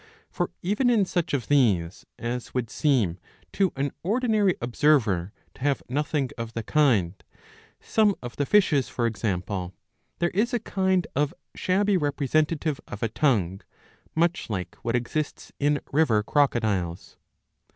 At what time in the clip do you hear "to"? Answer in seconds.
3.51-3.71, 5.53-5.61